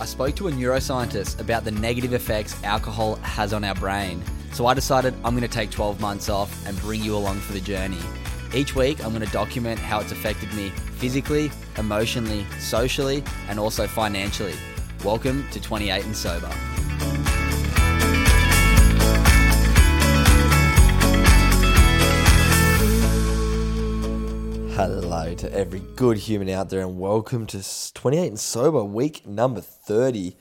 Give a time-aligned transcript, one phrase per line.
[0.00, 4.22] I spoke to a neuroscientist about the negative effects alcohol has on our brain.
[4.52, 7.52] So I decided I'm going to take 12 months off and bring you along for
[7.52, 7.98] the journey.
[8.54, 13.88] Each week, I'm going to document how it's affected me physically, emotionally, socially, and also
[13.88, 14.54] financially.
[15.02, 16.77] Welcome to 28 and Sober.
[24.78, 27.64] Hello to every good human out there, and welcome to
[27.94, 30.36] 28 and Sober, week number 30.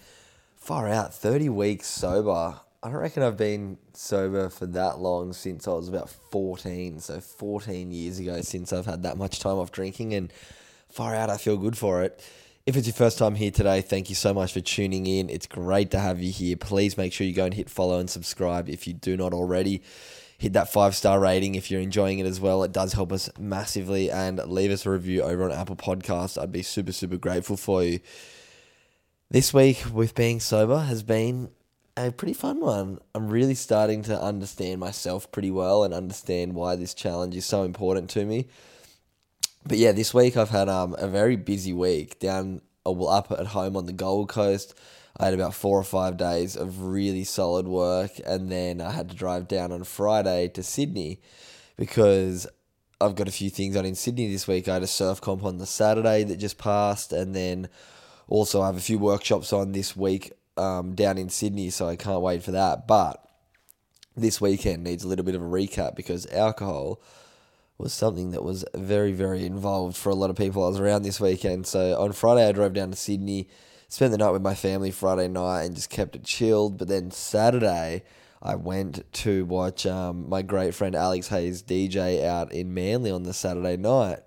[0.55, 2.59] Far out, 30 weeks sober.
[2.83, 6.99] I don't reckon I've been sober for that long since I was about 14.
[6.99, 10.31] So, 14 years ago, since I've had that much time off drinking, and
[10.87, 12.23] far out, I feel good for it.
[12.67, 15.31] If it's your first time here today, thank you so much for tuning in.
[15.31, 16.55] It's great to have you here.
[16.57, 19.81] Please make sure you go and hit follow and subscribe if you do not already
[20.37, 22.63] hit that five star rating if you're enjoying it as well.
[22.63, 26.41] It does help us massively and leave us a review over on Apple Podcasts.
[26.41, 27.99] I'd be super, super grateful for you.
[29.29, 31.49] This week with being sober has been
[31.97, 32.99] a pretty fun one.
[33.15, 37.63] I'm really starting to understand myself pretty well and understand why this challenge is so
[37.63, 38.47] important to me.
[39.65, 43.47] But yeah, this week I've had um, a very busy week down well, up at
[43.47, 44.73] home on the Gold Coast.
[45.19, 49.09] I had about four or five days of really solid work, and then I had
[49.09, 51.21] to drive down on Friday to Sydney
[51.75, 52.47] because
[53.01, 54.67] I've got a few things on in Sydney this week.
[54.67, 57.67] I had a surf comp on the Saturday that just passed, and then
[58.27, 61.95] also I have a few workshops on this week um, down in Sydney, so I
[61.95, 62.87] can't wait for that.
[62.87, 63.27] But
[64.15, 67.01] this weekend needs a little bit of a recap because alcohol
[67.79, 71.03] was something that was very, very involved for a lot of people I was around
[71.03, 71.67] this weekend.
[71.67, 73.49] So on Friday, I drove down to Sydney
[73.87, 76.77] spent the night with my family Friday night and just kept it chilled.
[76.77, 78.03] But then Saturday,
[78.41, 83.23] I went to watch um, my great friend Alex Hayes DJ out in Manly on
[83.23, 84.19] the Saturday night,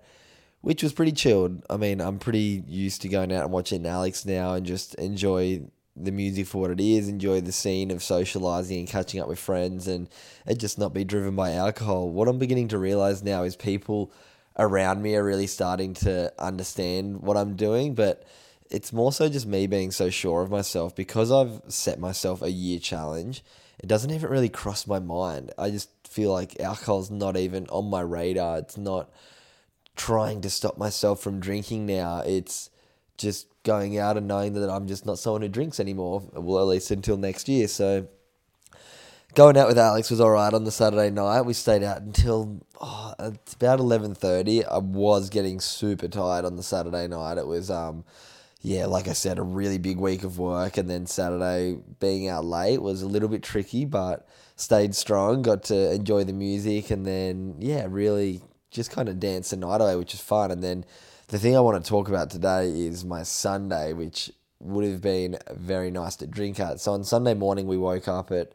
[0.61, 1.63] which was pretty chilled.
[1.69, 5.61] I mean, I'm pretty used to going out and watching Alex now and just enjoy
[5.95, 9.39] the music for what it is, enjoy the scene of socializing and catching up with
[9.39, 10.09] friends, and
[10.47, 12.09] it just not be driven by alcohol.
[12.09, 14.11] What I'm beginning to realize now is people
[14.57, 18.23] around me are really starting to understand what I'm doing, but
[18.71, 22.51] it's more so just me being so sure of myself because I've set myself a
[22.51, 23.43] year challenge.
[23.79, 25.51] It doesn't even really cross my mind.
[25.57, 28.59] I just feel like alcohol's not even on my radar.
[28.59, 29.09] It's not
[29.95, 32.21] trying to stop myself from drinking now.
[32.25, 32.69] It's
[33.17, 36.23] just going out and knowing that I'm just not someone who drinks anymore.
[36.33, 37.67] Well, at least until next year.
[37.67, 38.07] So
[39.35, 41.41] going out with Alex was all right on the Saturday night.
[41.41, 44.65] We stayed out until oh, it's about eleven thirty.
[44.65, 47.37] I was getting super tired on the Saturday night.
[47.37, 48.03] It was um
[48.61, 52.45] yeah, like I said, a really big week of work, and then Saturday being out
[52.45, 55.41] late was a little bit tricky, but stayed strong.
[55.41, 59.81] Got to enjoy the music, and then yeah, really just kind of dance the night
[59.81, 60.51] away, which is fun.
[60.51, 60.85] And then
[61.27, 65.39] the thing I want to talk about today is my Sunday, which would have been
[65.51, 66.79] very nice to drink at.
[66.79, 68.51] So on Sunday morning, we woke up at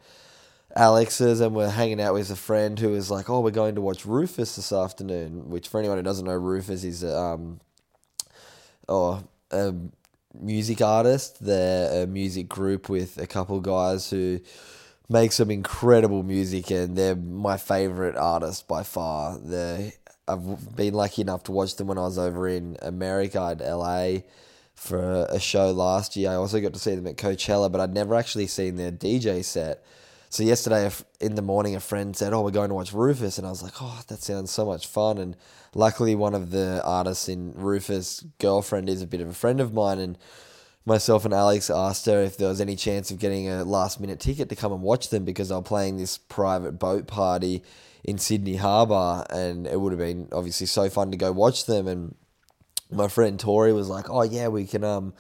[0.77, 3.81] Alex's and we're hanging out with a friend who was like, "Oh, we're going to
[3.81, 7.61] watch Rufus this afternoon." Which, for anyone who doesn't know, Rufus is um,
[8.89, 9.75] oh a
[10.41, 11.45] music artist.
[11.45, 14.41] They're a music group with a couple guys who
[15.09, 19.39] make some incredible music, and they're my favorite artist by far.
[19.39, 19.95] They
[20.29, 24.23] I've been lucky enough to watch them when I was over in America at LA
[24.75, 26.31] for a show last year.
[26.31, 29.45] I also got to see them at Coachella, but I'd never actually seen their DJ
[29.45, 29.85] set.
[30.29, 33.47] So yesterday in the morning, a friend said, "Oh, we're going to watch Rufus," and
[33.47, 35.37] I was like, "Oh, that sounds so much fun!" And
[35.75, 39.73] luckily, one of the artists in Rufus' girlfriend is a bit of a friend of
[39.73, 40.19] mine, and
[40.85, 44.21] myself and Alex asked her if there was any chance of getting a last minute
[44.21, 47.63] ticket to come and watch them because they were playing this private boat party
[48.05, 51.87] in Sydney Harbour, and it would have been obviously so fun to go watch them.
[51.87, 52.15] And
[52.91, 55.15] my friend Tori was like, "Oh yeah, we can um."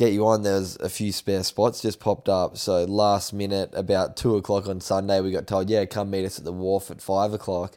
[0.00, 0.42] Get you on.
[0.42, 2.56] There's a few spare spots just popped up.
[2.56, 6.38] So last minute, about two o'clock on Sunday, we got told, yeah, come meet us
[6.38, 7.76] at the wharf at five o'clock.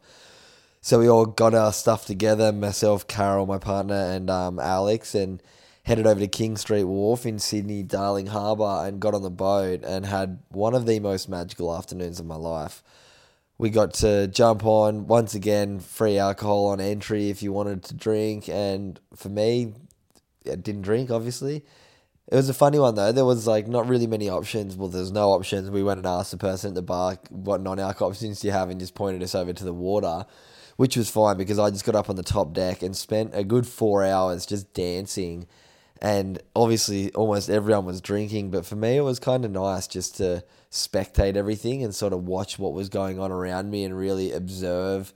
[0.79, 5.43] So we all got our stuff together, myself, Carol, my partner, and um, Alex, and
[5.83, 9.83] headed over to King Street Wharf in Sydney, Darling Harbour, and got on the boat
[9.83, 12.81] and had one of the most magical afternoons of my life.
[13.57, 17.93] We got to jump on once again, free alcohol on entry if you wanted to
[17.93, 19.73] drink, and for me,
[20.49, 21.65] I didn't drink obviously
[22.31, 23.11] It was a funny one though.
[23.11, 24.75] There was like not really many options.
[24.75, 25.69] Well, there's no options.
[25.69, 28.69] We went and asked the person at the bar what non-alc options do you have,
[28.69, 30.25] and just pointed us over to the water,
[30.77, 33.43] which was fine because I just got up on the top deck and spent a
[33.43, 35.47] good four hours just dancing,
[36.01, 38.51] and obviously almost everyone was drinking.
[38.51, 42.25] But for me, it was kind of nice just to spectate everything and sort of
[42.25, 45.13] watch what was going on around me and really observe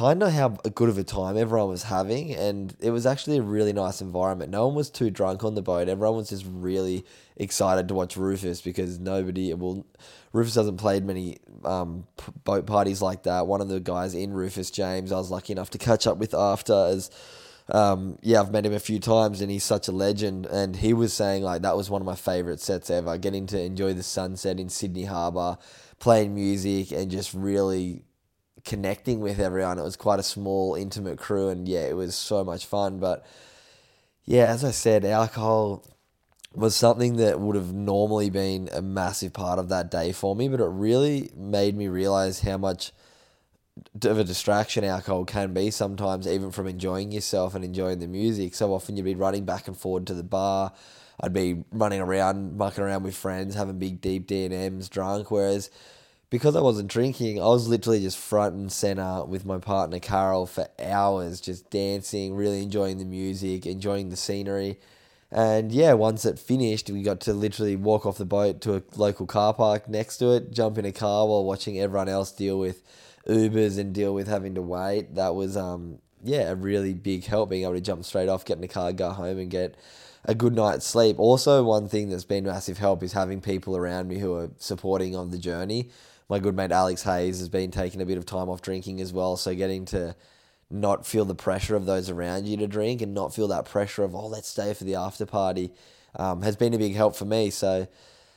[0.00, 3.42] kind of how good of a time everyone was having, and it was actually a
[3.42, 4.50] really nice environment.
[4.50, 5.90] No one was too drunk on the boat.
[5.90, 7.04] Everyone was just really
[7.36, 9.84] excited to watch Rufus because nobody, well,
[10.32, 11.36] Rufus hasn't played many
[11.66, 12.06] um,
[12.44, 13.46] boat parties like that.
[13.46, 16.32] One of the guys in Rufus, James, I was lucky enough to catch up with
[16.32, 17.10] after as.
[17.68, 20.44] Um, yeah, I've met him a few times and he's such a legend.
[20.46, 23.16] And he was saying, like, that was one of my favorite sets ever.
[23.16, 25.56] Getting to enjoy the sunset in Sydney Harbour,
[26.00, 28.02] playing music, and just really
[28.64, 29.78] connecting with everyone.
[29.78, 32.98] It was quite a small, intimate crew, and yeah, it was so much fun.
[32.98, 33.24] But
[34.24, 35.84] yeah, as I said, alcohol
[36.54, 40.48] was something that would have normally been a massive part of that day for me,
[40.48, 42.92] but it really made me realize how much
[44.04, 48.54] of a distraction alcohol can be sometimes, even from enjoying yourself and enjoying the music.
[48.54, 50.72] So often you'd be running back and forward to the bar.
[51.20, 55.70] I'd be running around, mucking around with friends, having big, deep D&Ms, drunk, whereas
[56.30, 60.46] because I wasn't drinking, I was literally just front and center with my partner Carol
[60.46, 64.78] for hours, just dancing, really enjoying the music, enjoying the scenery.
[65.32, 68.82] And yeah, once it finished, we got to literally walk off the boat to a
[68.96, 72.58] local car park next to it, jump in a car while watching everyone else deal
[72.58, 72.82] with
[73.28, 75.14] Ubers and deal with having to wait.
[75.16, 78.56] That was um yeah, a really big help being able to jump straight off, get
[78.56, 79.76] in the car, go home and get
[80.24, 81.18] a good night's sleep.
[81.18, 85.16] Also, one thing that's been massive help is having people around me who are supporting
[85.16, 85.90] on the journey
[86.30, 89.12] my good mate Alex Hayes has been taking a bit of time off drinking as
[89.12, 89.36] well.
[89.36, 90.14] So getting to
[90.70, 94.04] not feel the pressure of those around you to drink and not feel that pressure
[94.04, 95.72] of, oh, let's stay for the after party
[96.14, 97.50] um, has been a big help for me.
[97.50, 97.88] So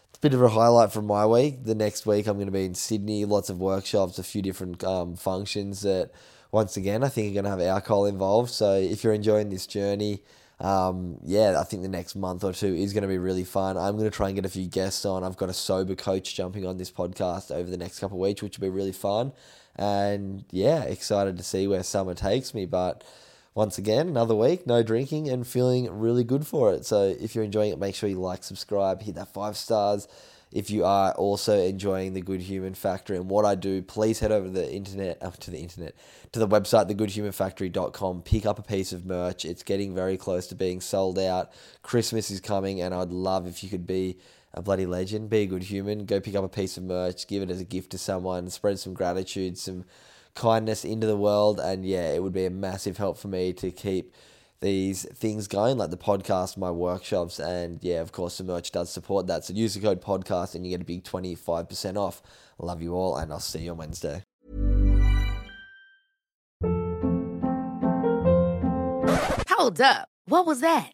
[0.09, 1.65] it's a bit of a highlight from my week.
[1.65, 4.83] The next week I'm going to be in Sydney, lots of workshops, a few different
[4.83, 6.09] um, functions that,
[6.51, 8.49] once again, I think are going to have alcohol involved.
[8.49, 10.23] So if you're enjoying this journey,
[10.63, 13.77] um, yeah, I think the next month or two is going to be really fun.
[13.77, 15.23] I'm going to try and get a few guests on.
[15.23, 18.41] I've got a sober coach jumping on this podcast over the next couple of weeks,
[18.41, 19.33] which will be really fun.
[19.75, 22.65] And yeah, excited to see where summer takes me.
[22.65, 23.03] But
[23.53, 26.85] once again, another week, no drinking and feeling really good for it.
[26.85, 30.07] So if you're enjoying it, make sure you like, subscribe, hit that five stars.
[30.53, 34.31] If you are also enjoying the Good Human Factory and what I do, please head
[34.31, 35.95] over to the internet, uh, to the internet,
[36.31, 38.21] to the website, thegoodhumanfactory.com.
[38.21, 39.45] Pick up a piece of merch.
[39.45, 41.51] It's getting very close to being sold out.
[41.81, 44.19] Christmas is coming, and I'd love if you could be
[44.53, 47.41] a bloody legend, be a good human, go pick up a piece of merch, give
[47.41, 49.85] it as a gift to someone, spread some gratitude, some
[50.35, 53.71] kindness into the world, and yeah, it would be a massive help for me to
[53.71, 54.13] keep
[54.63, 58.89] these things going, like the podcast, my workshops, and yeah, of course, the merch does
[58.89, 59.43] support that.
[59.43, 62.23] So use the code podcast and you get a big 25% off.
[62.57, 64.23] Love you all, and I'll see you on Wednesday.
[69.49, 70.07] Hold up.
[70.25, 70.93] What was that?